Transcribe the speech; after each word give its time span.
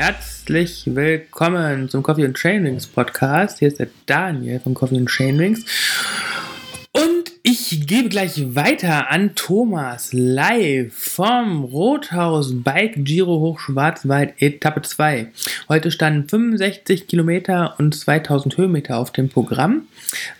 Herzlich 0.00 0.84
willkommen 0.86 1.90
zum 1.90 2.02
Coffee 2.02 2.24
and 2.24 2.34
Chainwings 2.34 2.86
Podcast. 2.86 3.58
Hier 3.58 3.68
ist 3.68 3.80
der 3.80 3.88
Daniel 4.06 4.58
von 4.58 4.72
Coffee 4.72 4.96
and. 5.10 5.60
Und 5.60 5.68
ich 7.42 7.86
gebe 7.86 8.08
gleich 8.08 8.54
weiter 8.54 9.10
an 9.10 9.34
Thomas 9.34 10.12
live 10.12 10.92
vom 10.92 11.64
Rothaus 11.64 12.52
Bike 12.62 13.04
Giro 13.04 13.40
Hochschwarzwald 13.40 14.34
Etappe 14.38 14.82
2. 14.82 15.28
Heute 15.68 15.90
standen 15.90 16.28
65 16.28 17.06
Kilometer 17.06 17.76
und 17.78 17.94
2000 17.94 18.56
Höhenmeter 18.56 18.98
auf 18.98 19.10
dem 19.12 19.28
Programm. 19.30 19.82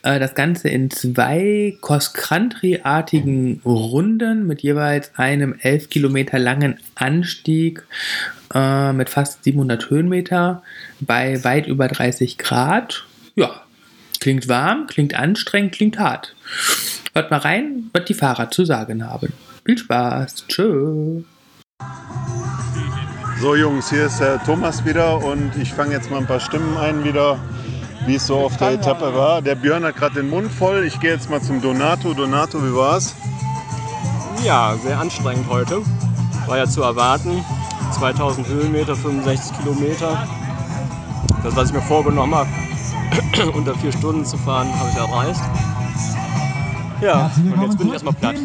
Äh, 0.03 0.19
Das 0.19 0.35
Ganze 0.35 0.69
in 0.69 0.91
zwei 0.91 1.77
Cross-Country-artigen 1.81 3.63
Runden 3.65 4.47
mit 4.47 4.63
jeweils 4.63 5.13
einem 5.17 5.55
11 5.59 5.89
Kilometer 5.89 6.39
langen 6.39 6.79
Anstieg 6.97 7.83
äh, 8.53 8.93
mit 8.93 9.09
fast 9.09 9.45
700 9.45 9.89
Höhenmeter 9.89 10.63
bei 11.01 11.43
weit 11.45 11.67
über 11.67 11.89
30 11.89 12.37
Grad. 12.37 13.05
Ja, 13.37 13.63
klingt 14.21 14.49
warm, 14.49 14.87
klingt 14.87 15.15
anstrengend, 15.15 15.73
klingt 15.73 15.99
hart. 15.99 16.37
Hört 17.15 17.31
mal 17.31 17.39
rein, 17.39 17.91
was 17.93 18.05
die 18.05 18.15
Fahrer 18.15 18.51
zu 18.51 18.65
sagen 18.65 19.05
haben. 19.05 19.33
Viel 19.65 19.79
Spaß. 19.79 20.47
Tschö. 20.47 21.23
So 23.41 23.55
Jungs, 23.57 23.89
hier 23.89 24.07
ist 24.07 24.21
der 24.21 24.43
Thomas 24.45 24.85
wieder 24.85 25.17
und 25.25 25.57
ich 25.57 25.73
fange 25.73 25.93
jetzt 25.93 26.11
mal 26.11 26.19
ein 26.19 26.27
paar 26.27 26.41
Stimmen 26.41 26.77
ein 26.77 27.05
wieder, 27.05 27.39
wie 28.07 28.17
es 28.17 28.27
so 28.27 28.37
auf 28.37 28.57
der 28.59 28.73
Etappe 28.73 29.15
war. 29.15 29.41
Der 29.41 29.55
Björn 29.55 29.85
hat 29.85 29.97
gerade 29.97 30.17
den 30.17 30.29
Mund 30.29 30.53
voll. 30.53 30.85
Ich 30.85 31.01
gehe 31.01 31.13
jetzt 31.13 31.31
mal 31.31 31.41
zum 31.41 31.63
Donato. 31.63 32.13
Donato, 32.13 32.63
wie 32.63 32.75
war's? 32.75 33.15
Ja, 34.45 34.77
sehr 34.83 34.99
anstrengend 34.99 35.49
heute. 35.49 35.81
War 36.47 36.59
ja 36.59 36.67
zu 36.67 36.83
erwarten. 36.83 37.43
2000 37.99 38.47
Höhenmeter, 38.47 38.95
65 38.95 39.59
Kilometer. 39.59 40.29
Das, 41.43 41.57
was 41.57 41.69
ich 41.69 41.75
mir 41.75 41.83
vorgenommen 41.83 42.35
habe, 42.35 42.51
unter 43.55 43.75
vier 43.75 43.93
Stunden 43.93 44.25
zu 44.25 44.37
fahren, 44.39 44.69
habe 44.79 44.91
ich 44.91 44.97
erreicht. 44.97 45.41
Ja, 47.01 47.31
und 47.37 47.63
jetzt 47.63 47.79
bin 47.79 47.87
ich 47.87 47.93
erstmal 47.95 48.15
platt. 48.15 48.37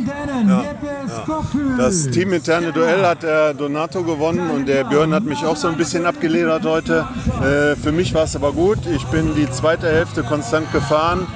Das 1.78 2.10
teaminterne 2.10 2.72
Duell 2.72 3.06
hat 3.06 3.24
der 3.24 3.54
Donato 3.54 4.04
gewonnen 4.04 4.50
und 4.50 4.68
der 4.68 4.86
Björn 4.86 5.14
hat 5.14 5.24
mich 5.24 5.44
auch 5.44 5.58
so 5.58 5.68
ein 5.68 5.76
bisschen 5.76 6.06
abgeledert 6.06 6.66
heute. 6.66 7.06
Äh, 7.42 7.76
für 7.76 7.92
mich 7.92 8.14
war 8.14 8.24
es 8.24 8.36
aber 8.36 8.54
gut. 8.54 8.80
Ich 8.86 9.06
bin 9.08 9.36
die 9.36 9.50
zweite 9.52 9.88
Hälfte 9.88 10.24
konstant 10.24 10.72
gefahren 10.72 11.28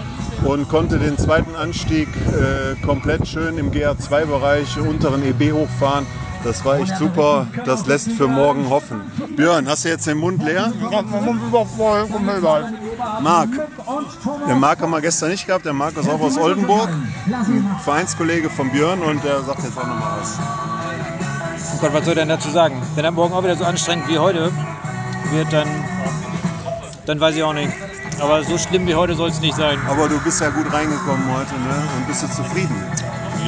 und 0.45 0.69
konnte 0.69 0.97
den 0.97 1.17
zweiten 1.17 1.55
Anstieg 1.55 2.07
äh, 2.07 2.75
komplett 2.85 3.27
schön 3.27 3.57
im 3.57 3.71
GR2-Bereich 3.71 4.79
unteren 4.79 5.21
EB 5.23 5.51
hochfahren. 5.51 6.05
Das 6.45 6.63
war 6.63 6.79
echt 6.79 6.95
super. 6.95 7.47
Das 7.65 7.85
lässt 7.85 8.11
für 8.11 8.27
morgen 8.27 8.69
hoffen. 8.69 9.01
Björn, 9.35 9.67
hast 9.67 9.83
du 9.83 9.89
jetzt 9.89 10.07
den 10.07 10.17
Mund 10.17 10.41
leer? 10.41 10.71
Marc. 13.21 13.49
Der 14.47 14.55
Marc 14.55 14.81
haben 14.81 14.91
wir 14.91 15.01
gestern 15.01 15.29
nicht 15.29 15.45
gehabt. 15.47 15.65
Der 15.65 15.73
Marc 15.73 15.97
ist 15.97 16.09
auch 16.09 16.19
aus 16.19 16.37
Oldenburg. 16.37 16.89
Ein 17.27 17.75
Vereinskollege 17.83 18.49
von 18.49 18.71
Björn 18.71 19.01
und 19.01 19.23
der 19.23 19.41
sagt 19.41 19.63
jetzt 19.63 19.77
auch 19.77 19.87
nochmal 19.87 20.19
was. 20.19 20.37
Oh 21.75 21.81
Gott, 21.81 21.93
was 21.93 22.05
soll 22.05 22.13
er 22.13 22.25
denn 22.25 22.29
dazu 22.29 22.49
sagen? 22.49 22.81
Wenn 22.95 23.05
er 23.05 23.11
morgen 23.11 23.33
auch 23.33 23.43
wieder 23.43 23.55
so 23.55 23.63
anstrengend 23.63 24.07
wie 24.09 24.19
heute 24.19 24.51
wird, 25.31 25.53
dann, 25.53 25.67
dann 27.05 27.19
weiß 27.19 27.35
ich 27.35 27.43
auch 27.43 27.53
nicht. 27.53 27.71
Aber 28.19 28.43
so 28.43 28.57
schlimm 28.57 28.85
wie 28.85 28.95
heute 28.95 29.15
soll 29.15 29.29
es 29.29 29.39
nicht 29.39 29.55
sein. 29.55 29.79
Aber 29.87 30.09
du 30.09 30.19
bist 30.19 30.41
ja 30.41 30.49
gut 30.49 30.71
reingekommen 30.71 31.25
heute 31.33 31.53
ne? 31.53 31.87
und 31.95 32.07
bist 32.07 32.23
du 32.23 32.27
zufrieden? 32.27 32.75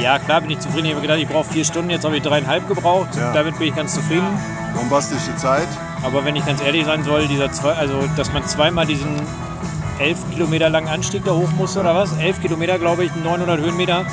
Ja, 0.00 0.18
klar 0.18 0.40
bin 0.40 0.50
ich 0.50 0.60
zufrieden. 0.60 0.86
Ich 0.86 0.92
habe 0.92 1.02
gedacht, 1.02 1.18
ich 1.18 1.28
brauche 1.28 1.52
vier 1.52 1.64
Stunden, 1.64 1.90
jetzt 1.90 2.04
habe 2.04 2.16
ich 2.16 2.22
dreieinhalb 2.22 2.66
gebraucht. 2.68 3.08
Ja. 3.16 3.32
Damit 3.32 3.58
bin 3.58 3.68
ich 3.68 3.76
ganz 3.76 3.94
zufrieden. 3.94 4.26
Bombastische 4.74 5.36
Zeit. 5.36 5.68
Aber 6.02 6.24
wenn 6.24 6.36
ich 6.36 6.44
ganz 6.44 6.60
ehrlich 6.62 6.84
sein 6.84 7.04
soll, 7.04 7.26
dieser 7.28 7.50
zwei, 7.52 7.72
also 7.72 7.94
dass 8.16 8.32
man 8.32 8.44
zweimal 8.46 8.86
diesen 8.86 9.20
elf 9.98 10.18
Kilometer 10.32 10.68
langen 10.68 10.88
Anstieg 10.88 11.24
da 11.24 11.32
hoch 11.32 11.50
musste 11.56 11.80
oder 11.80 11.94
was? 11.94 12.16
Elf 12.18 12.40
Kilometer, 12.40 12.78
glaube 12.78 13.04
ich, 13.04 13.14
900 13.14 13.60
Höhenmeter. 13.60 14.04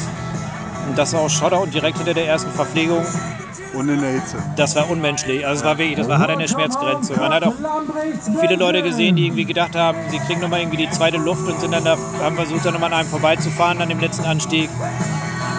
Und 0.87 0.97
das 0.97 1.13
war 1.13 1.21
auch 1.21 1.29
Schotter 1.29 1.61
und 1.61 1.73
direkt 1.73 1.97
hinter 1.97 2.13
der 2.13 2.27
ersten 2.27 2.51
Verpflegung. 2.51 3.05
Und 3.73 3.89
in 3.89 4.01
der 4.01 4.11
Hitze. 4.11 4.37
Das 4.55 4.75
war 4.75 4.89
unmenschlich. 4.89 5.45
Also 5.45 5.61
es 5.61 5.65
war 5.65 5.77
wirklich, 5.77 5.97
das 5.97 6.07
war 6.07 6.19
hart 6.19 6.31
an 6.31 6.39
der 6.39 6.47
Schmerzgrenze. 6.47 7.15
Man 7.17 7.31
hat 7.31 7.43
auch 7.43 7.53
viele 8.39 8.55
Leute 8.55 8.81
gesehen, 8.81 9.15
die 9.15 9.27
irgendwie 9.27 9.45
gedacht 9.45 9.75
haben, 9.75 9.97
sie 10.09 10.17
kriegen 10.19 10.41
nochmal 10.41 10.61
irgendwie 10.61 10.77
die 10.77 10.89
zweite 10.89 11.17
Luft 11.17 11.47
und 11.47 11.59
sind 11.59 11.71
dann 11.71 11.83
da, 11.83 11.95
haben 12.21 12.35
versucht, 12.35 12.65
dann 12.65 12.73
nochmal 12.73 12.91
an 12.93 12.99
einem 12.99 13.09
vorbeizufahren 13.09 13.79
an 13.81 13.89
dem 13.89 13.99
letzten 13.99 14.25
Anstieg. 14.25 14.69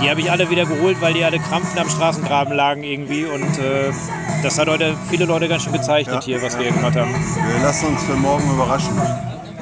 Die 0.03 0.09
habe 0.09 0.21
ich 0.21 0.31
alle 0.31 0.49
wieder 0.51 0.65
geholt, 0.65 1.01
weil 1.01 1.13
die 1.13 1.25
alle 1.25 1.39
krampfen 1.39 1.79
am 1.79 1.89
Straßengraben 1.89 2.55
lagen 2.55 2.83
irgendwie. 2.85 3.27
Und 3.27 3.59
äh, 3.59 3.91
das 4.43 4.59
hat 4.59 4.69
heute 4.69 4.95
viele 5.11 5.27
Leute 5.27 5.49
ganz 5.49 5.65
schön 5.65 5.73
gezeichnet 5.73 6.17
Ja. 6.17 6.23
hier, 6.23 6.43
was 6.43 6.57
wir 6.57 6.65
hier 6.65 6.73
gemacht 6.73 6.97
haben. 6.97 7.11
Wir 7.13 7.63
lassen 7.63 7.87
uns 7.87 8.03
für 8.05 8.15
morgen 8.15 8.51
überraschen. 8.51 8.95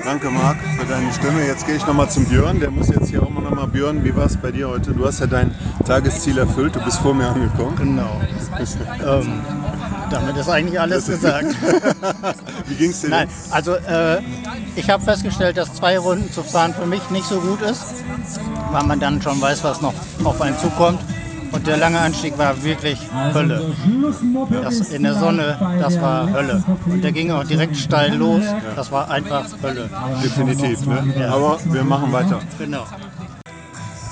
Danke, 0.05 0.31
Marc, 0.31 0.57
für 0.79 0.87
deine 0.87 1.13
Stimme. 1.13 1.45
Jetzt 1.45 1.67
gehe 1.67 1.75
ich 1.75 1.87
nochmal 1.87 2.09
zum 2.09 2.25
Björn. 2.27 2.61
Der 2.61 2.71
muss 2.71 2.89
jetzt 2.89 3.11
hier 3.11 3.23
auch 3.23 3.29
mal 3.31 3.43
nochmal. 3.43 3.67
Björn, 3.67 4.05
wie 4.05 4.15
war 4.15 4.27
es 4.27 4.37
bei 4.37 4.53
dir 4.53 4.69
heute? 4.69 4.93
Du 4.93 5.05
hast 5.05 5.21
ja 5.21 5.27
dein 5.27 5.55
Tagesziel 5.85 6.39
erfüllt. 6.39 6.77
Du 6.77 6.81
bist 6.81 6.99
vor 7.01 7.15
mir 7.15 7.27
angekommen. 7.29 7.75
Genau. 7.77 8.21
ähm, 9.05 9.43
damit 10.11 10.37
ist 10.37 10.49
eigentlich 10.49 10.81
alles 10.81 11.07
gesagt. 11.07 11.47
Wie 12.67 12.75
ging 12.77 12.91
es 12.91 13.03
dir 13.03 13.11
Nein, 13.11 13.29
denn? 13.29 13.53
also 13.53 13.75
äh, 13.75 14.21
ich 14.77 14.89
habe 14.89 15.03
festgestellt, 15.03 15.59
dass 15.59 15.75
zwei 15.75 15.99
Runden 15.99 16.33
zu 16.33 16.43
fahren 16.43 16.73
für 16.75 16.87
mich 16.87 17.11
nicht 17.11 17.27
so 17.27 17.41
gut 17.41 17.61
ist, 17.61 17.85
weil 18.71 18.85
man 18.85 19.01
dann 19.01 19.21
schon 19.21 19.41
weiß, 19.41 19.65
was 19.65 19.81
noch 19.81 19.95
auf 20.25 20.41
einen 20.41 20.59
zukommt. 20.59 21.01
Und 21.51 21.67
der 21.67 21.79
lange 21.79 21.99
Anstieg 21.99 22.37
war 22.37 22.63
wirklich 22.63 22.99
Hölle. 23.33 23.75
Das 24.63 24.81
in 24.91 25.03
der 25.03 25.15
Sonne, 25.15 25.57
das 25.81 26.01
war 26.01 26.31
Hölle. 26.31 26.63
Und 26.87 27.03
der 27.03 27.13
ging 27.13 27.31
auch 27.31 27.45
direkt 27.45 27.77
steil 27.77 28.15
los. 28.15 28.43
Das 28.77 28.93
war 28.93 29.11
einfach 29.11 29.47
Hölle. 29.63 29.89
Definitiv. 30.23 30.87
Ne? 30.87 31.15
Ja. 31.19 31.33
Aber 31.33 31.59
wir 31.65 31.85
machen 31.85 32.13
weiter. 32.13 32.41
Genau. 32.59 32.85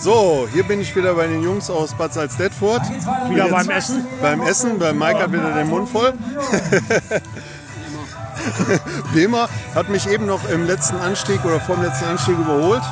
So, 0.00 0.47
hier 0.53 0.62
bin 0.62 0.81
ich 0.81 0.95
wieder 0.95 1.15
bei 1.15 1.27
den 1.27 1.43
Jungs 1.43 1.69
aus 1.69 1.95
Bad 1.95 2.15
Salzdetfurt. 2.15 2.83
Wieder 3.28 3.49
beim 3.49 3.69
Essen? 3.69 4.06
Beim 4.22 4.41
Essen, 4.43 4.78
bei 4.78 4.93
Mike 4.93 5.19
hat 5.19 5.33
wieder 5.33 5.53
den 5.53 5.69
Mund 5.69 5.89
voll. 5.89 6.12
Bema 9.15 9.49
hat 9.75 9.89
mich 9.89 10.09
eben 10.09 10.27
noch 10.27 10.41
im 10.49 10.67
letzten 10.67 10.97
Anstieg 10.99 11.45
oder 11.45 11.61
vor 11.61 11.77
dem 11.77 11.84
letzten 11.84 12.07
Anstieg 12.07 12.39
überholt. 12.39 12.83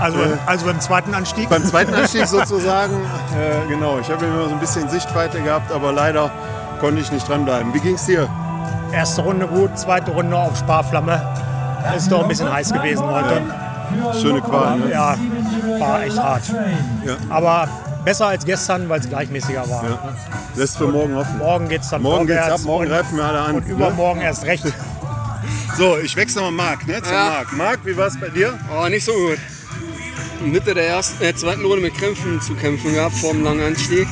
Also, 0.00 0.18
Äh, 0.18 0.36
also 0.46 0.66
beim 0.66 0.80
zweiten 0.80 1.14
Anstieg. 1.14 1.48
Beim 1.48 1.64
zweiten 1.64 1.94
Anstieg 1.94 2.26
sozusagen. 2.28 2.94
Äh, 2.94 3.68
genau, 3.68 3.98
ich 3.98 4.10
habe 4.10 4.24
immer 4.26 4.44
so 4.48 4.54
ein 4.54 4.60
bisschen 4.60 4.88
Sichtweite 4.88 5.40
gehabt, 5.40 5.70
aber 5.72 5.92
leider 5.92 6.30
konnte 6.80 7.00
ich 7.00 7.10
nicht 7.12 7.28
dranbleiben. 7.28 7.72
Wie 7.74 7.80
ging 7.80 7.94
es 7.94 8.06
dir? 8.06 8.28
Erste 8.92 9.22
Runde 9.22 9.46
gut, 9.46 9.78
zweite 9.78 10.10
Runde 10.10 10.36
auf 10.36 10.56
Sparflamme. 10.58 11.20
Ist 11.96 12.10
doch 12.10 12.22
ein 12.22 12.28
bisschen 12.28 12.52
heiß 12.52 12.72
gewesen 12.72 13.04
heute. 13.04 13.42
Schöne 14.20 14.40
Qual. 14.40 14.78
Ne? 14.78 14.90
Ja, 14.90 15.16
war 15.78 16.02
echt 16.02 16.18
hart. 16.18 16.42
Ja. 17.04 17.14
Aber 17.28 17.68
besser 18.04 18.28
als 18.28 18.44
gestern, 18.44 18.88
weil 18.88 19.00
es 19.00 19.08
gleichmäßiger 19.08 19.68
war. 19.68 19.84
Ja. 19.84 19.98
Lässt 20.54 20.78
für 20.78 20.86
morgen 20.88 21.16
hoffen. 21.16 21.38
Morgen 21.38 21.68
geht 21.68 21.82
es 21.82 21.88
dann 21.90 22.02
Morgen 22.02 22.26
geht's 22.26 22.50
ab, 22.50 22.60
morgen 22.64 22.86
greifen 22.86 23.16
wir 23.16 23.24
alle 23.24 23.40
an. 23.40 23.54
und 23.56 23.66
ne? 23.66 23.72
übermorgen 23.72 24.20
erst 24.20 24.44
recht. 24.44 24.64
So, 25.80 25.96
ich 25.96 26.14
wechsle 26.14 26.42
mal 26.42 26.50
Marc, 26.50 26.86
ne? 26.86 27.02
Zum 27.02 27.10
Ja. 27.10 27.24
Marc. 27.30 27.52
Marc, 27.56 27.80
wie 27.86 27.96
war 27.96 28.06
es 28.08 28.20
bei 28.20 28.28
dir? 28.28 28.52
Oh, 28.70 28.86
nicht 28.90 29.02
so 29.02 29.14
gut. 29.14 29.38
Mitte 30.44 30.74
der 30.74 30.86
ersten, 30.86 31.24
äh, 31.24 31.34
zweiten 31.34 31.64
Runde 31.64 31.80
mit 31.80 31.94
Krämpfen 31.96 32.38
zu 32.42 32.54
kämpfen 32.54 32.92
gehabt 32.92 33.16
vor 33.16 33.32
dem 33.32 33.42
langen 33.44 33.62
Anstieg. 33.62 34.06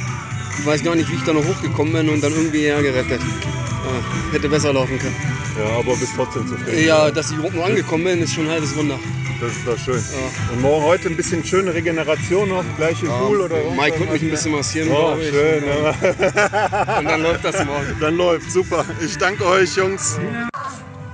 Ich 0.59 0.65
weiß 0.65 0.83
gar 0.83 0.95
nicht, 0.95 1.11
wie 1.11 1.17
ich 1.17 1.25
da 1.25 1.35
noch 1.35 1.45
hochgekommen 1.45 1.93
bin 1.93 2.09
und 2.09 2.23
dann 2.23 2.33
irgendwie 2.33 2.63
hergerettet. 2.63 3.21
Ja, 3.21 4.33
hätte 4.33 4.49
besser 4.49 4.73
laufen 4.73 4.99
können. 4.99 5.15
Ja, 5.59 5.77
aber 5.79 5.95
bist 5.97 6.13
trotzdem 6.17 6.49
zufrieden. 6.49 6.87
Ja, 6.87 7.11
dass 7.11 7.31
ich 7.31 7.37
überhaupt 7.37 7.55
noch 7.57 7.67
angekommen 7.67 8.05
bin, 8.05 8.23
ist 8.23 8.33
schon 8.33 8.47
ein 8.47 8.53
halbes 8.53 8.75
Wunder. 8.75 8.99
Das 9.39 9.53
ist 9.53 9.67
doch 9.67 9.79
schön. 9.79 10.03
Und 10.51 10.63
morgen 10.63 10.85
heute 10.87 11.09
ein 11.11 11.17
bisschen 11.19 11.45
schöne 11.45 11.75
Regeneration 11.75 12.49
noch, 12.49 12.65
gleiche 12.79 13.05
Pool 13.09 13.43
oder 13.43 13.57
was? 13.57 13.77
Mike 13.77 14.01
wird 14.01 14.13
mich 14.13 14.23
ein 14.23 14.31
bisschen 14.31 14.53
massieren, 14.53 14.89
Oh, 14.91 14.95
glaube 15.17 15.23
ich. 15.23 15.29
schön. 15.29 15.65
Ja. 15.67 16.99
Und 16.99 17.05
dann 17.05 17.23
läuft 17.23 17.45
das 17.45 17.63
morgen. 17.67 17.95
Dann 18.01 18.17
läuft, 18.17 18.51
super. 18.51 18.87
Ich 19.05 19.19
danke 19.19 19.45
euch, 19.45 19.77
Jungs. 19.77 20.19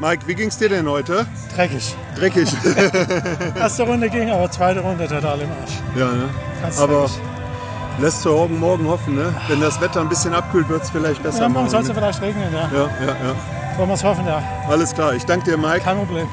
Mike, 0.01 0.27
wie 0.27 0.35
ging's 0.35 0.59
dir 0.59 0.69
denn 0.69 0.89
heute? 0.89 1.25
Dreckig. 1.55 1.95
Dreckig. 2.17 2.49
Erste 3.55 3.85
Runde 3.85 4.11
ging, 4.11 4.31
aber 4.31 4.51
zweite 4.51 4.81
Runde 4.81 5.07
total 5.07 5.41
im 5.41 5.49
Arsch. 5.51 5.73
ja, 5.97 6.07
ne? 6.13 6.29
Ganz 6.63 6.81
Aber 6.81 7.03
dreckig. 7.03 7.19
lässt 8.01 8.23
für 8.23 8.31
morgen, 8.31 8.59
morgen 8.59 8.89
hoffen, 8.89 9.15
ne? 9.15 9.33
Wenn 9.49 9.61
das 9.61 9.81
Wetter 9.81 10.01
ein 10.01 10.09
bisschen 10.09 10.35
abkühlt, 10.35 10.69
wird 10.69 10.83
es 10.83 10.91
vielleicht 10.91 11.23
besser 11.23 11.43
Ja, 11.43 11.49
morgen 11.49 11.69
soll 11.69 11.83
es 11.83 11.89
Ne? 11.89 11.95
vielleicht 11.95 12.21
regnen, 12.21 12.53
ja. 12.53 12.69
Ja, 12.73 12.91
ja, 13.01 13.07
ja. 13.07 13.79
Wollen 13.79 13.89
wir 13.89 13.95
es 13.95 14.05
hoffen, 14.05 14.27
ja. 14.27 14.43
Alles 14.69 14.93
klar. 14.95 15.15
Ich 15.15 15.25
danke 15.25 15.51
dir, 15.51 15.57
Mike. 15.57 15.81
Kein 15.81 15.97
Problem. 15.99 16.27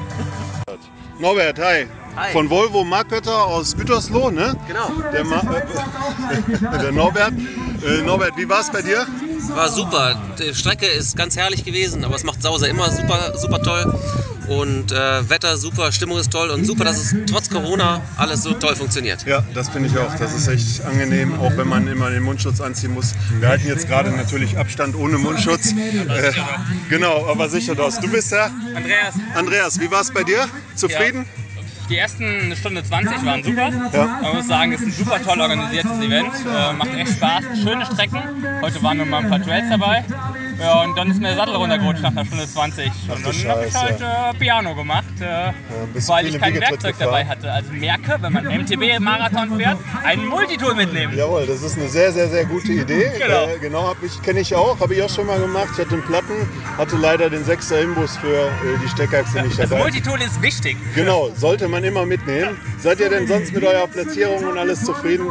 Norbert, 1.20 1.58
hi. 1.60 1.86
Von 2.32 2.50
Volvo 2.50 2.84
Markötter 2.84 3.44
aus 3.46 3.76
Gütersloh, 3.76 4.30
ne? 4.30 4.54
Genau. 4.66 4.90
Der, 5.12 5.24
Ma 5.24 5.36
äh, 5.36 6.78
der 6.82 6.92
Norbert. 6.92 7.32
Äh, 7.32 8.02
Norbert, 8.02 8.36
wie 8.36 8.48
war 8.48 8.60
es 8.60 8.70
bei 8.70 8.82
dir? 8.82 9.06
War 9.48 9.68
super. 9.68 10.20
Die 10.38 10.54
Strecke 10.54 10.86
ist 10.86 11.16
ganz 11.16 11.36
herrlich 11.36 11.64
gewesen, 11.64 12.04
aber 12.04 12.16
es 12.16 12.24
macht 12.24 12.42
Sauser 12.42 12.68
immer 12.68 12.90
super, 12.90 13.32
super 13.36 13.62
toll. 13.62 13.94
Und 14.48 14.92
äh, 14.92 15.30
Wetter 15.30 15.56
super, 15.56 15.92
Stimmung 15.92 16.18
ist 16.18 16.30
toll 16.32 16.50
und 16.50 16.64
super, 16.64 16.84
dass 16.84 16.98
es 16.98 17.14
trotz 17.26 17.48
Corona 17.48 18.02
alles 18.16 18.42
so 18.42 18.52
toll 18.54 18.74
funktioniert. 18.74 19.24
Ja, 19.24 19.44
das 19.54 19.68
finde 19.68 19.88
ich 19.88 19.96
auch. 19.96 20.14
Das 20.16 20.34
ist 20.34 20.48
echt 20.48 20.84
angenehm, 20.84 21.38
auch 21.40 21.56
wenn 21.56 21.68
man 21.68 21.86
immer 21.86 22.10
den 22.10 22.22
Mundschutz 22.22 22.60
anziehen 22.60 22.92
muss. 22.92 23.14
Wir 23.38 23.48
halten 23.48 23.68
jetzt 23.68 23.86
gerade 23.86 24.10
natürlich 24.10 24.58
Abstand 24.58 24.96
ohne 24.96 25.18
Mundschutz. 25.18 25.72
Äh, 25.72 26.32
genau, 26.88 27.26
aber 27.28 27.48
sicher 27.48 27.74
das. 27.74 28.00
Du 28.00 28.08
bist 28.08 28.32
der? 28.32 28.50
Andreas, 28.74 29.14
Andreas, 29.34 29.80
wie 29.80 29.90
war 29.90 30.00
es 30.00 30.10
bei 30.10 30.24
dir? 30.24 30.46
Zufrieden? 30.74 31.24
Die 31.92 31.98
ersten 31.98 32.56
Stunde 32.56 32.82
20 32.82 33.24
waren 33.24 33.42
super. 33.42 33.70
Ja. 33.92 34.18
Man 34.22 34.36
muss 34.36 34.46
sagen, 34.46 34.72
es 34.72 34.80
ist 34.80 34.86
ein 34.86 34.92
super 34.92 35.22
toll 35.22 35.40
organisiertes 35.40 35.98
Event. 35.98 36.32
Äh, 36.46 36.72
macht 36.72 36.94
echt 36.94 37.12
Spaß. 37.12 37.44
Schöne 37.62 37.84
Strecken. 37.86 38.22
Heute 38.62 38.82
waren 38.82 38.96
nur 38.96 39.06
mal 39.06 39.22
ein 39.22 39.28
paar 39.28 39.42
Trails 39.42 39.68
dabei. 39.68 40.04
Ja, 40.62 40.82
und 40.82 40.96
dann 40.96 41.10
ist 41.10 41.20
mir 41.20 41.28
der 41.28 41.36
Sattel 41.36 41.56
runtergerutscht 41.56 42.02
nach 42.02 42.12
einer 42.12 42.24
Stunde 42.24 42.46
20. 42.46 42.86
Und 43.08 43.26
dann 43.26 43.50
habe 43.50 43.66
ich 43.66 43.74
halt 43.74 44.00
äh, 44.00 44.38
Piano 44.38 44.74
gemacht, 44.74 45.04
äh, 45.20 45.52
bist 45.92 46.08
weil 46.08 46.26
ich 46.26 46.38
kein 46.38 46.58
Werkzeug 46.60 46.94
dabei 46.98 47.24
hatte. 47.24 47.50
Also 47.52 47.72
merke, 47.72 48.16
wenn 48.20 48.32
man 48.32 48.44
MTB-Marathon 48.46 49.58
fährt, 49.58 49.78
ein 50.04 50.24
Multitool 50.26 50.74
mitnehmen. 50.74 51.16
Jawohl, 51.16 51.46
das 51.46 51.62
ist 51.62 51.76
eine 51.76 51.88
sehr, 51.88 52.12
sehr, 52.12 52.28
sehr 52.28 52.44
gute 52.44 52.72
Idee. 52.72 53.10
Genau. 53.22 53.46
Äh, 53.46 53.58
genau, 53.60 53.94
kenne 54.24 54.40
ich 54.40 54.54
auch, 54.54 54.80
habe 54.80 54.94
ich 54.94 55.02
auch 55.02 55.08
schon 55.08 55.26
mal 55.26 55.38
gemacht. 55.38 55.68
Ich 55.74 55.78
hatte 55.80 55.94
einen 55.94 56.02
Platten, 56.02 56.48
hatte 56.76 56.96
leider 56.96 57.30
den 57.30 57.44
6er 57.44 57.82
Imbus 57.82 58.16
für 58.16 58.46
äh, 58.48 58.50
die 58.82 58.88
Steckachse 58.88 59.42
nicht 59.42 59.58
Das 59.58 59.68
dabei. 59.70 59.82
Multitool 59.82 60.20
ist 60.20 60.40
wichtig. 60.42 60.76
Genau, 60.94 61.30
sollte 61.34 61.68
man 61.68 61.84
immer 61.84 62.04
mitnehmen. 62.04 62.58
Seid 62.78 63.00
ihr 63.00 63.10
denn 63.10 63.26
sonst 63.28 63.52
mit 63.52 63.64
eurer 63.64 63.86
Platzierung 63.86 64.44
und 64.44 64.58
alles 64.58 64.84
zufrieden? 64.84 65.26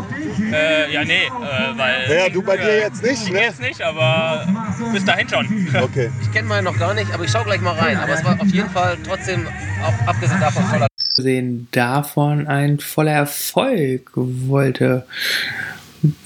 Äh, 0.54 0.92
ja, 0.94 1.04
nee, 1.04 1.26
äh, 1.26 1.78
weil. 1.78 2.18
Ja, 2.18 2.30
du 2.30 2.42
bei 2.42 2.58
dir 2.58 2.78
jetzt 2.80 3.04
nicht, 3.04 3.24
Ich 3.28 3.32
ne? 3.32 3.42
jetzt 3.42 3.62
nicht, 3.62 3.82
aber 3.82 4.46
bis 4.94 5.04
dahin 5.06 5.21
schon. 5.30 5.68
Okay. 5.82 6.10
Ich 6.22 6.32
kenne 6.32 6.48
meinen 6.48 6.66
noch 6.66 6.78
gar 6.78 6.94
nicht, 6.94 7.12
aber 7.14 7.24
ich 7.24 7.32
schaue 7.32 7.46
gleich 7.46 7.62
mal 7.62 7.74
rein. 7.74 7.98
Aber 7.98 8.14
es 8.14 8.24
war 8.24 8.40
auf 8.40 8.48
jeden 8.48 8.70
Fall 8.70 8.98
trotzdem, 9.06 9.48
auch 9.84 10.08
abgesehen 10.08 10.40
davon, 10.40 10.64
toller 10.70 10.88
Abgesehen 11.10 11.68
davon 11.72 12.48
ein 12.48 12.80
voller 12.80 13.12
Erfolg 13.12 14.12
wollte 14.16 15.06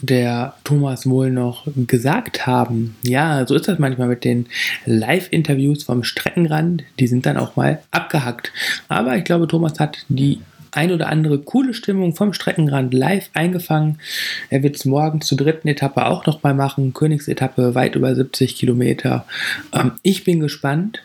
der 0.01 0.53
Thomas 0.63 1.05
wohl 1.07 1.31
noch 1.31 1.67
gesagt 1.75 2.47
haben. 2.47 2.95
Ja, 3.01 3.45
so 3.45 3.55
ist 3.55 3.67
das 3.67 3.79
manchmal 3.79 4.07
mit 4.07 4.23
den 4.23 4.47
Live-Interviews 4.85 5.83
vom 5.83 6.03
Streckenrand. 6.03 6.83
Die 6.99 7.07
sind 7.07 7.25
dann 7.25 7.37
auch 7.37 7.55
mal 7.55 7.81
abgehackt. 7.91 8.51
Aber 8.87 9.17
ich 9.17 9.25
glaube, 9.25 9.47
Thomas 9.47 9.79
hat 9.79 10.05
die 10.07 10.39
ein 10.75 10.91
oder 10.91 11.09
andere 11.09 11.39
coole 11.39 11.73
Stimmung 11.73 12.15
vom 12.15 12.33
Streckenrand 12.33 12.93
live 12.93 13.29
eingefangen. 13.33 13.99
Er 14.49 14.63
wird 14.63 14.75
es 14.75 14.85
morgen 14.85 15.21
zur 15.21 15.37
dritten 15.37 15.67
Etappe 15.67 16.05
auch 16.05 16.25
noch 16.25 16.43
mal 16.43 16.53
machen. 16.53 16.93
Königsetappe 16.93 17.75
weit 17.75 17.95
über 17.95 18.13
70 18.13 18.55
Kilometer. 18.55 19.25
Ähm, 19.73 19.93
ich 20.01 20.23
bin 20.23 20.39
gespannt, 20.39 21.01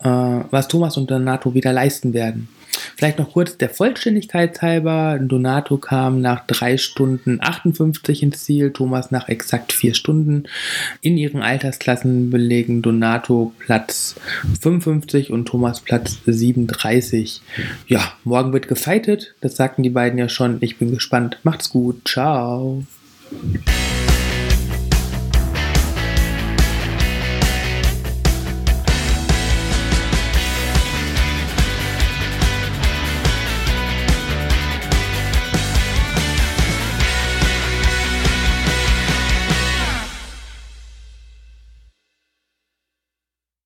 äh, 0.00 0.08
was 0.08 0.68
Thomas 0.68 0.96
und 0.96 1.10
Donato 1.10 1.54
wieder 1.54 1.72
leisten 1.72 2.14
werden. 2.14 2.48
Vielleicht 2.96 3.18
noch 3.18 3.32
kurz 3.32 3.56
der 3.56 3.70
Vollständigkeit 3.70 4.60
halber. 4.62 5.18
Donato 5.20 5.76
kam 5.78 6.20
nach 6.20 6.46
3 6.46 6.76
Stunden 6.78 7.38
58 7.40 8.22
ins 8.22 8.44
Ziel, 8.44 8.72
Thomas 8.72 9.10
nach 9.10 9.28
exakt 9.28 9.72
4 9.72 9.94
Stunden. 9.94 10.44
In 11.00 11.16
ihren 11.16 11.42
Altersklassen 11.42 12.30
belegen 12.30 12.82
Donato 12.82 13.52
Platz 13.58 14.16
55 14.60 15.30
und 15.30 15.46
Thomas 15.46 15.80
Platz 15.80 16.18
37. 16.26 17.42
Ja, 17.86 18.12
morgen 18.24 18.52
wird 18.52 18.68
gefeitet. 18.68 19.34
Das 19.40 19.56
sagten 19.56 19.82
die 19.82 19.90
beiden 19.90 20.18
ja 20.18 20.28
schon. 20.28 20.58
Ich 20.60 20.78
bin 20.78 20.90
gespannt. 20.90 21.38
Macht's 21.42 21.70
gut. 21.70 22.06
Ciao. 22.06 22.82